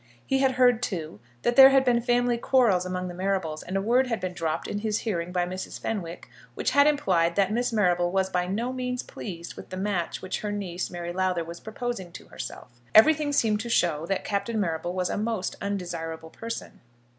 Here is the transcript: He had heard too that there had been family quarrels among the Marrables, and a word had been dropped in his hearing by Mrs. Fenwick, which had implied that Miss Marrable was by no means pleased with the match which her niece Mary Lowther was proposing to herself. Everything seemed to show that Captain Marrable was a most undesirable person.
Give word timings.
He 0.25 0.39
had 0.39 0.53
heard 0.53 0.81
too 0.81 1.19
that 1.43 1.55
there 1.55 1.69
had 1.69 1.85
been 1.85 2.01
family 2.01 2.35
quarrels 2.35 2.87
among 2.87 3.07
the 3.07 3.13
Marrables, 3.13 3.61
and 3.61 3.77
a 3.77 3.81
word 3.83 4.07
had 4.07 4.19
been 4.19 4.33
dropped 4.33 4.67
in 4.67 4.79
his 4.79 5.01
hearing 5.01 5.31
by 5.31 5.45
Mrs. 5.45 5.79
Fenwick, 5.79 6.27
which 6.55 6.71
had 6.71 6.87
implied 6.87 7.35
that 7.35 7.51
Miss 7.51 7.71
Marrable 7.71 8.11
was 8.11 8.27
by 8.27 8.47
no 8.47 8.73
means 8.73 9.03
pleased 9.03 9.53
with 9.53 9.69
the 9.69 9.77
match 9.77 10.19
which 10.19 10.39
her 10.41 10.51
niece 10.51 10.89
Mary 10.89 11.13
Lowther 11.13 11.43
was 11.43 11.59
proposing 11.59 12.11
to 12.13 12.29
herself. 12.29 12.81
Everything 12.95 13.31
seemed 13.31 13.59
to 13.59 13.69
show 13.69 14.07
that 14.07 14.25
Captain 14.25 14.59
Marrable 14.59 14.93
was 14.93 15.11
a 15.11 15.17
most 15.19 15.55
undesirable 15.61 16.31
person. 16.31 16.81